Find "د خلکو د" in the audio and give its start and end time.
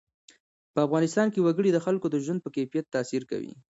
1.73-2.15